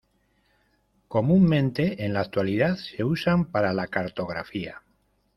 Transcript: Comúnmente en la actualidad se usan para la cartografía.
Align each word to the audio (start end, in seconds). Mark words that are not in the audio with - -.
Comúnmente 1.07 2.03
en 2.03 2.13
la 2.15 2.21
actualidad 2.21 2.75
se 2.77 3.03
usan 3.03 3.45
para 3.51 3.71
la 3.71 3.85
cartografía. 3.85 4.81